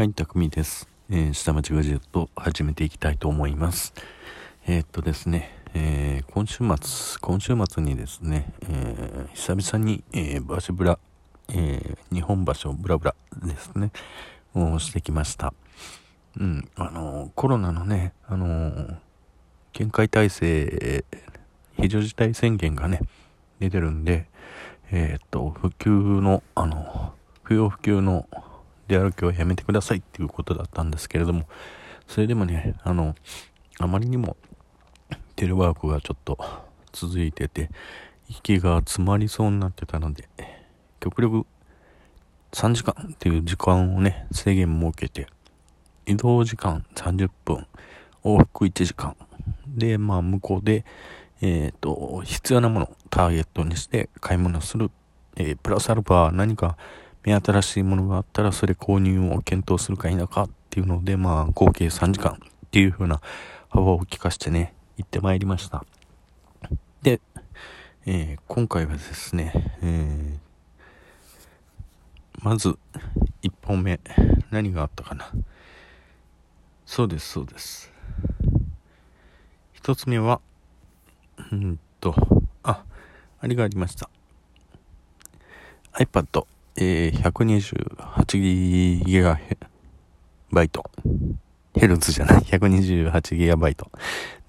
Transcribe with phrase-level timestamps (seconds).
[0.00, 0.88] はい、たくみです。
[1.10, 3.92] えー下町ガジェット始めていきたいと思います。
[4.66, 10.98] えーっとですね、えー今週末、今週末にですね、えー久々に、えーバシブラ、
[11.50, 13.92] えー日本橋をブラブラですね、
[14.54, 15.52] をしてきました。
[16.38, 18.96] うん、あのーコロナのね、あのー
[19.74, 21.04] 限界体制、
[21.78, 23.02] 非常事態宣言がね、
[23.58, 24.28] 出てるんで、
[24.92, 27.12] えーっと、普及の、あの、
[27.42, 28.26] 不要不急の
[28.90, 31.46] 出歩きをやめてくださいっていうことだったんですけれども、
[32.08, 33.14] それでもね、あの、
[33.78, 34.36] あまりにも
[35.36, 36.36] テレワークがちょっと
[36.92, 37.70] 続いてて、
[38.28, 40.28] 息が詰まりそうになってたので、
[40.98, 41.46] 極力
[42.50, 45.28] 3時間っていう時間をね、制限設けて、
[46.06, 47.66] 移動時間30分、
[48.24, 49.16] 往復1時間。
[49.68, 50.84] で、まあ、向こうで、
[51.40, 54.90] えっ、と、必要なものをターゲットにして買い物する。
[55.36, 56.76] えープラスアルファ何か
[57.24, 62.36] 目新しいものがあったらそれ購入を検討するか否かっていうので、まあ、合計3時間っ
[62.70, 63.20] ていう風な
[63.68, 65.84] 幅を利かしてね、行ってまいりました。
[67.02, 67.20] で、
[68.06, 70.50] えー今回はですね、えー
[72.42, 72.78] まず、
[73.42, 74.00] 1本目、
[74.50, 75.30] 何があったかな。
[76.86, 77.92] そうです、そうです。
[79.74, 80.40] 一つ目は、
[81.52, 82.14] うんと、
[82.62, 82.82] あ、
[83.40, 84.08] あれがありました。
[85.92, 86.46] iPad、
[86.80, 89.38] えー、128GB
[91.74, 93.76] ヘルツじゃない、 128GB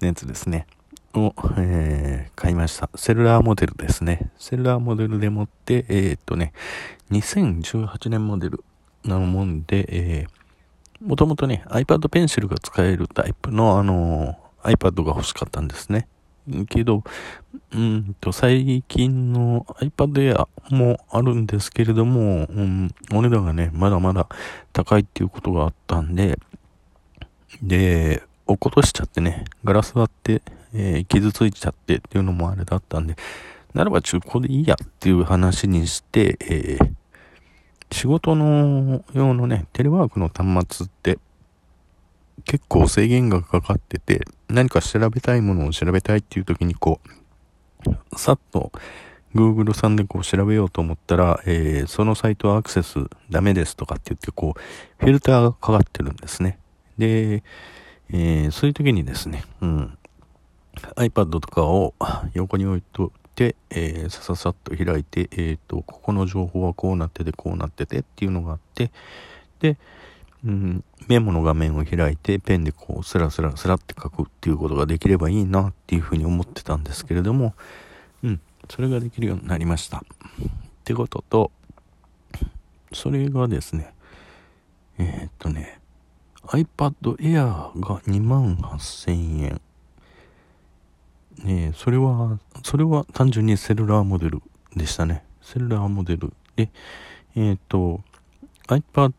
[0.00, 0.66] やつですね。
[1.14, 2.88] を、えー買いました。
[2.96, 4.30] セルラーモデルですね。
[4.38, 6.52] セルラーモデルでもって、えーっとね、
[7.10, 8.64] 2018年モデル
[9.04, 16.08] なもんで、えー、もともとね、iPad Pencil が使えるタイプの、あのー iPad が欲しかったんですね。
[16.68, 17.02] けど、
[17.72, 24.28] うんと、最近の iPad Air もあるんですけれども、うん、お値段がね、まだまだ
[24.72, 26.38] 高いっていうことがあったんで、
[27.62, 30.42] で、落っことしちゃってね、ガラス割って、
[30.74, 33.16] えー傷ついちゃってっていうのもあれだったんで、
[33.74, 36.92] ならば中古でいいやっていう話にして、えー
[37.92, 41.18] 仕事の用のね、テレワークの端末って
[42.44, 48.72] 結構制限がかかってて、何か調べたいものを調べたいっていう時にこう、さっと
[49.34, 52.98] Google さんでこう調べようと思ったら、えーそのサイトはアクセス
[53.30, 54.60] ダメですとかって言ってこう、
[54.98, 56.58] フィルターがかかってるんですね。
[56.98, 57.42] で、
[58.10, 59.98] えーそういう時にですね、うん、
[60.96, 61.94] iPad とかを
[62.34, 68.92] 横に置いといて、えーさささっと開いて、えっ、と、ここの情報はこうなってて、こうなっててっていうのがあって、
[69.60, 69.78] で、
[70.44, 77.54] うん、メモの画面を開いて、ペンでこう、スラスラスラって書くっていうことができればいいなっていうふうに思ってたんですけれども、
[78.24, 79.98] うん、それができるようになりました。
[79.98, 80.02] っ
[80.84, 81.52] てことと、
[82.92, 83.94] それがですね、
[84.98, 85.80] えーっとね、
[86.44, 89.60] iPad Air が2万8000円。
[91.44, 94.42] ねえそれは、それは単純にセルラーモデル
[94.76, 95.24] でしたね。
[95.40, 96.70] セルラーモデルで、
[97.34, 98.00] えーっと、
[98.68, 99.12] iPad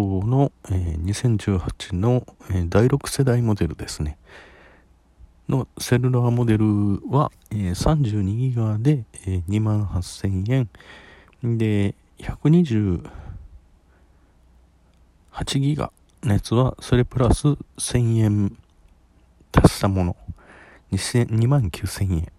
[0.00, 4.16] の、えー2018の、えー第6世代モデルですね。
[5.48, 6.64] のセルラーモデル
[7.10, 10.52] は、えー 32GB で、えー、2万8000
[11.42, 11.58] 円。
[11.58, 13.02] で、128
[15.58, 15.92] ギガ
[16.22, 17.48] のやつは、それプラス
[17.78, 18.56] 1000円
[19.52, 20.16] 足したもの。
[20.92, 22.32] 2万9000円。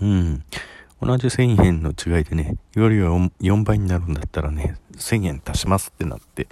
[0.00, 0.44] うん。
[1.04, 6.48] 同じ1000円の違いでね、よりは4倍になるんだったらね、1000円足しますってなって。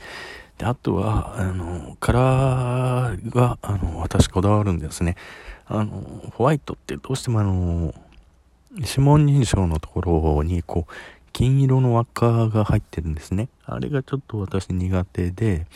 [0.58, 5.16] で、あとは、あの、カラーが、あの、私こだわるんですね。
[5.66, 7.94] あの、ホワイトってどうしてもあの、
[8.74, 10.92] 指紋認証のところに、こう、
[11.32, 13.48] 金色の輪っかが入ってるんですね。
[13.64, 15.66] あれがちょっと私苦手で、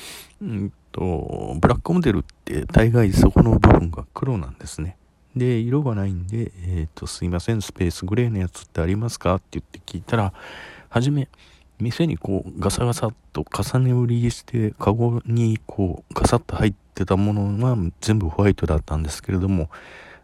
[0.43, 4.97] うんと、ブラックモデルって大概そこの部分が黒なんですね。
[5.37, 9.35] で、色がないんで、えっ、と、すいません、スペースグレーのやつってありますか？
[9.35, 10.33] って言って聞いたら、
[10.89, 11.29] はじめ、
[11.79, 19.69] 店にこう、ガサガサっと重ね売りして、カゴにこう、ガサッと入ってたものが全部ホワイトだったんですけれども、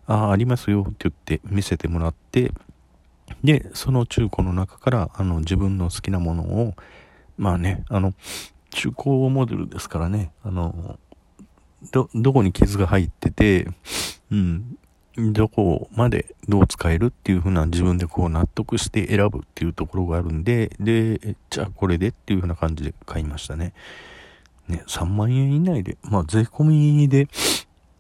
[0.07, 2.53] ああ、ありますよって言って見せてもらって、
[3.45, 6.75] で、その中古の中から、あの、自分の好きなものを、
[7.37, 8.15] まあね、あの、
[8.71, 10.99] 中古モデルですからね、あの、
[11.91, 13.69] ど、どこに傷が入ってて、
[14.31, 14.79] うん、
[15.17, 23.75] どこまでどう使えるっていう風な自分でこう納得して選ぶっていうところがあるんで、で、じゃあこれでっていう風な感じで買いましたね。
[24.69, 27.29] ね、3万円以内で、まあ税込みで、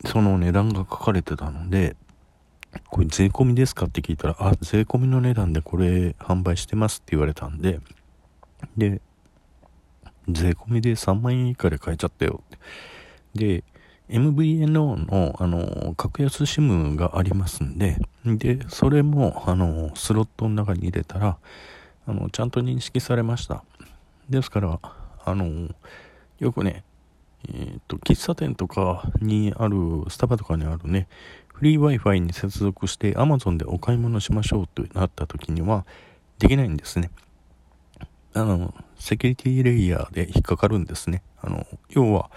[0.06, 1.96] その値段が書かれてたので、
[2.88, 7.80] これ税込みですかって聞いたら、あ、税込みの値段でこれ販売してますって言われたんで、
[8.76, 9.02] で、
[10.28, 12.58] 税込みで3万円以下で買えちゃったよっ
[13.34, 13.58] て。
[13.58, 13.64] で、
[14.08, 21.38] MVNO の、あの、格安 SIM がありますんで、で、それも、あの、スロットの中に入れたら、
[22.06, 23.64] あの、ちゃんと認識されました。
[24.28, 24.80] ですから、
[25.24, 25.68] あの、
[26.38, 26.84] よくね、
[27.48, 29.76] えっ、ー、と、喫茶店とかにある、
[30.08, 31.08] スタバとかにあるね、
[31.52, 35.86] フリー Wi-Fi に接続して Amazon でお買い物しましょうとなった時には、
[36.38, 37.10] できないんですね。
[38.34, 41.22] あの、セキュリティレイヤーで引っかかるんですね。
[41.40, 42.30] あの、要は、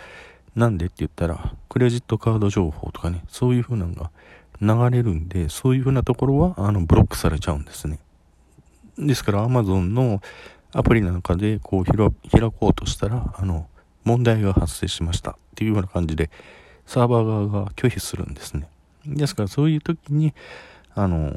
[0.56, 0.86] なんで？
[0.86, 4.10] って言ったら、クレジットカード情報とかね、そういう風なのが
[4.62, 8.00] 流れるんで、そういう風なところは、あの、ブロックされちゃうんですね。
[8.98, 10.22] ですから Amazon の
[10.72, 11.98] アプリなんかでこう開
[12.52, 13.68] こうとしたら、あの、
[14.06, 16.30] 問題が発生しましたっていうような感じで、
[16.86, 18.70] サーバー側が拒否するんですね。
[19.06, 20.34] ですからそういう時に、
[20.94, 21.34] あの、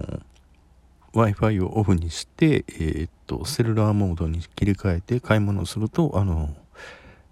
[1.15, 6.55] Wi-Fi をオフにして、えー、っと、セルラーモードに切り替えて買い物をすると、あの、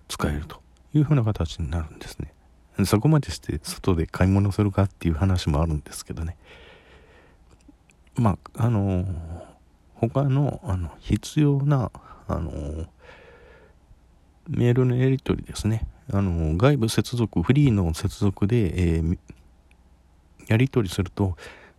[0.08, 0.60] 使えると
[0.98, 2.32] いうふうな形になるんですね。
[2.84, 6.36] そこまでして外で買い物するかっていう話もあるんですけどね。
[8.16, 9.04] まあ、あの
[9.94, 11.90] 他のあの必要な
[12.28, 12.86] あの
[14.48, 19.02] メールのやり取りですねあの外部接続フリーの接続で、え、
[20.48, 21.36] やり取りすると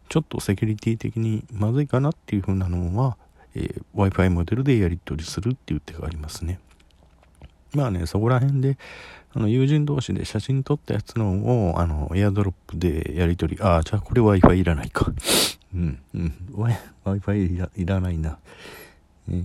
[0.10, 3.18] ちょっとセキュリティ的にまずいかなっていう風なのは、
[3.56, 6.60] え、Wi-Fi モデルでやり取りするっていう手がありますね
[7.74, 8.78] まあねそこら辺で
[9.34, 15.12] あの友人同士で写真撮ったやつのをあのエアドロップでやり取りああじゃあこれ Wi-Fi いらないか
[15.74, 16.34] うん、うん。
[17.06, 18.38] Wi-Fi いらいらないな。
[19.30, 19.44] えー、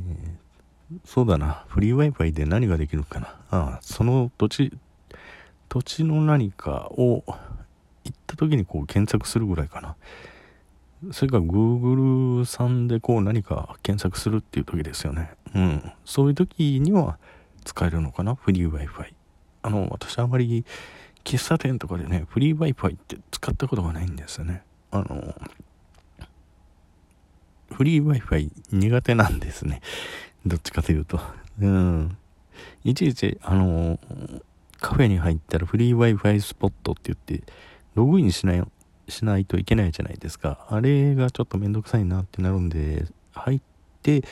[1.05, 1.65] そうだな。
[1.69, 3.37] フリー Wi-Fi で何ができるかな。
[3.51, 4.73] ああ、その土地、
[5.69, 7.25] 土地の何かを
[8.05, 9.97] 行った時にこう検索するぐらいかな。
[11.13, 15.33] それから Google さんでこう何か検索するっていう時ですよね。
[15.55, 15.93] うん。
[16.05, 17.19] そういう時には
[17.65, 18.35] 使えるのかな？
[18.35, 19.13] フリー Wi-Fi。
[19.63, 20.65] あの、私あまり
[21.25, 24.63] 喫茶店とかでね、フリー Wi-Fi って使ったことがないんですよね。
[24.91, 25.35] あの、
[27.73, 29.81] フリー Wi-Fi 苦手なんですね。
[30.45, 31.21] どっちかというと。
[31.61, 32.17] うん。
[32.85, 33.99] いちいち、あの
[34.81, 37.45] カフェに入ったらフリー Wi-Fi スポットって言って、
[37.95, 38.65] ログインしない、
[39.09, 40.67] しないといけないじゃないですか。
[40.69, 43.61] あれがちょっとめんどくさいなってなるんで、入っ
[44.03, 44.23] て、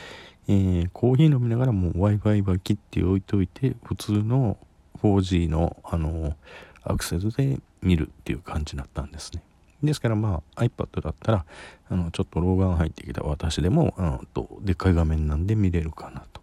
[0.52, 4.58] えー、コーヒー飲みながらもう Wi-Fi は切っておいといて、普通の
[5.00, 6.34] 4G の、あの
[6.82, 9.44] アクセスで見るっていう感じになったんですね。
[9.80, 11.44] ですからまあ iPad だったら
[11.88, 16.42] あのちょっと老眼入ってきた私でもあのとでっかい画面なんで見れるかなと。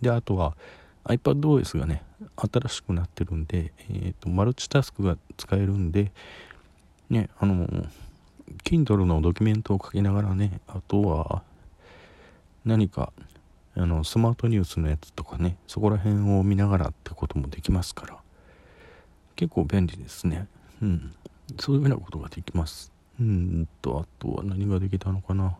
[0.00, 0.56] であとは
[1.04, 2.02] iPadOS がね
[2.36, 6.12] 新しくなってるんで、えーと、マルチタスクが使えるんで
[7.10, 7.66] ねあの
[8.64, 11.42] Kindle のドキュメントを書きながらねあとは
[12.64, 13.12] 何か
[13.78, 18.16] あのスマートニュースのやつとかねそこら辺を見ながらってこともできますから
[19.36, 20.46] 結構便利ですね
[20.82, 21.14] うん
[21.56, 22.92] そういうふうなことができます。
[23.20, 25.44] うんと、あとは何ができたのかな。
[25.44, 25.56] ま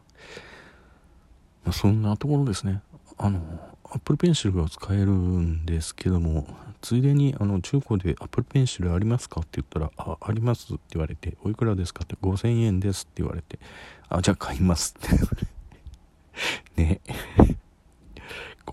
[1.69, 2.83] あ、そんなところですね。
[3.17, 3.41] あの、
[3.85, 6.47] Apple Pencil が使えるんですけども、
[6.81, 13.59] ついでにあの中古で Apple Pencil ありますかって言ったら、あ、ありますって言われて、おいくらですかって5000円ですって言われて、
[14.09, 17.01] あ、じゃあ買いますってね。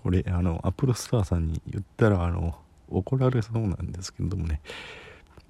[0.06, 2.54] これ、あの、Apple Store さんに言ったら、あの、
[2.88, 4.60] 怒られそうなんですけどもね、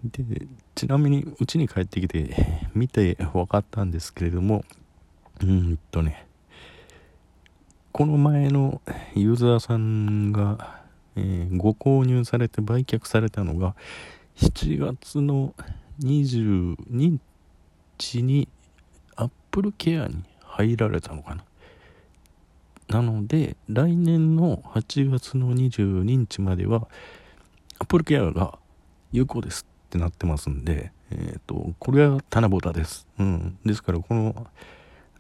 [0.03, 2.35] でちなみにうちに帰ってきて
[2.75, 4.65] 見て分かったんですけれども
[5.43, 6.27] うんとね
[7.93, 8.81] この前の
[9.15, 10.81] ユーザーさんが、
[11.17, 13.75] えー、ご購入されて売却されたのが
[14.37, 15.53] 7月の
[16.01, 16.77] 22
[17.99, 18.49] 日に
[19.17, 21.45] アップルケアに入られたのかな。
[22.89, 26.87] なので来年の8月の22日までは
[27.79, 28.59] アップルケアが
[29.13, 33.07] 有効ですってなってますんで、えっ、ー、と、これは棚ぼたです。
[33.19, 33.59] うん。
[33.65, 34.47] ですから、この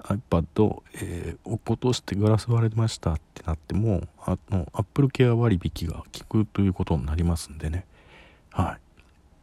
[0.00, 7.86] iPad、えー、落っことしてガラス割れましたってなっても、あの、Apple Care 割引が効くということになりますんでね。
[8.50, 8.80] はい。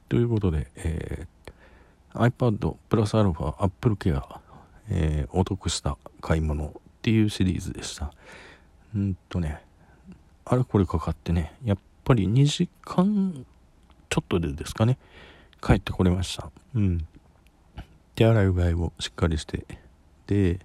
[0.09, 4.21] ということで、えー、iPad プラスアルファ Apple Care、
[4.89, 8.13] えー、お得した買い物っていうシリーズでした。
[8.95, 9.61] うんとね、
[10.45, 13.45] あれこれかかってね、やっぱり2時間
[14.09, 14.97] ちょっとでですかね、
[15.61, 16.49] 帰ってこれました。
[16.73, 17.05] うん。
[18.15, 19.65] 手洗いうがいをしっかりして、
[20.27, 20.61] で、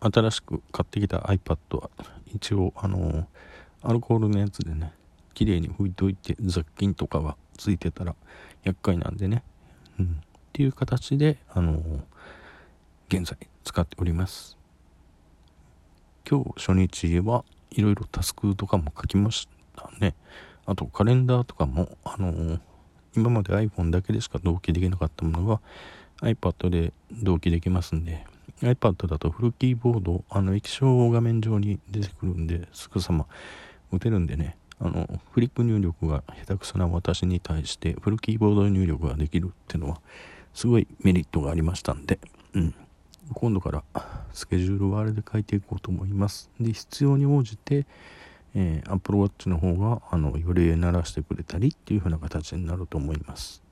[0.00, 1.90] 新しく買ってきた iPad は、
[2.34, 3.26] 一応、あの、
[3.82, 4.92] アルコールのやつでね、
[5.32, 8.14] 綺麗に拭いといて、雑菌とかがついてたら
[8.62, 9.42] 厄介なんでね、
[9.98, 10.06] うん。
[10.06, 10.08] っ
[10.52, 11.82] ていう形で、あの、
[13.08, 14.56] 現在使っております。
[16.28, 20.14] 今日初日はいろいろタスクとかも書きましターね。
[20.64, 22.60] あとカレンダーとかも、あのー、
[23.14, 25.60] 今まで iPhone だけでしか同期できなかったものが
[26.22, 28.26] iPad で同期できますんで、
[28.62, 33.26] iPad だとフルキーボード、あの液晶画面上に出てくるんで、すぐさま
[33.92, 40.00] 打てるんでね、あの、フリップ入力が下手くそな私に対してフルキーボード入力ができるっていうのは、
[40.54, 42.18] すごいメリットがありましたんで、
[42.54, 42.74] うん。
[43.34, 43.84] 今度から
[44.32, 46.50] スケジュールはあれで書いていこうと思います。
[46.60, 47.86] で、必要に応じて、
[48.54, 53.62] えー、Apple Watch の方が、あの、より鳴らしてくれたりっていう風な形になると思います。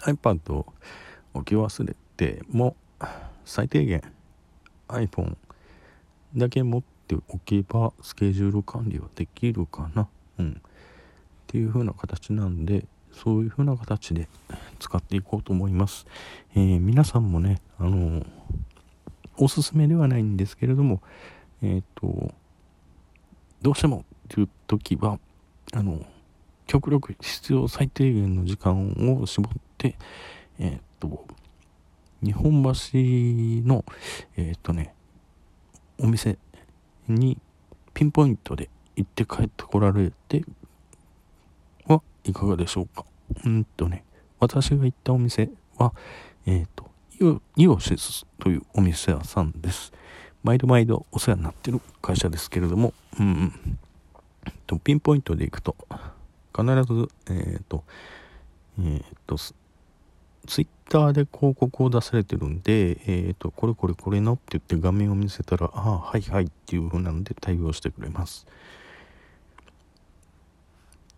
[0.00, 0.66] iPad を
[1.34, 2.76] 置き忘れても、
[3.44, 4.02] 最低限
[4.88, 5.36] iPhone
[6.36, 10.08] だけ持っておけばスケジュール管理はできるかな。
[10.38, 10.60] うん。
[10.60, 10.62] っ
[11.46, 14.28] ていう風な形なんで、そういう風な形で
[14.78, 16.06] 使っていこうと思います。
[16.54, 18.24] えー、皆さんもね、あの、
[19.36, 21.00] おすすめではないんですけれども、
[21.62, 22.32] えっ、と、
[23.62, 25.18] どうしてもっていう時は、
[25.72, 26.04] あの、
[26.66, 29.96] 極力必要最低限の時間を絞って、
[30.58, 31.26] えっ、と、
[32.22, 32.70] 日本橋
[33.66, 33.84] の、
[34.36, 34.94] えっ、とね、
[35.98, 36.38] お店
[37.08, 37.38] に
[37.92, 40.44] ピンポイントで行って帰ってこられて
[42.24, 43.04] いかがでしょうか？
[43.44, 44.04] うんとね、
[44.38, 45.92] 私が行ったお店は、
[46.46, 46.90] えっ、ー、と、
[47.56, 49.92] イオシスというお店屋さんです。
[50.42, 53.78] 毎度毎度お世話になってる会社ですけれども、うんうん、
[54.66, 55.76] とピンポイントで行くと、
[56.56, 57.84] 必ず、えっ、ー、と、
[58.78, 68.46] えっ、ー、と、ツイッターで広告を出されてるんで、えっ、ー、と、これこれこれのって言って画面を見せたら、ああ、はいはいっていう風なんで対応してくれます。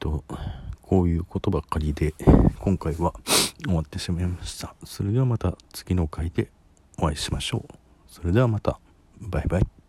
[0.03, 0.25] と、
[0.83, 2.13] こういうことばっかりで、
[2.59, 3.15] 今回は
[3.65, 4.75] 終わってしまいました。
[4.85, 6.51] それではまた次の回で
[6.99, 7.75] お会いしましょう。
[8.09, 8.81] それではまた。
[9.21, 9.82] バイバイ。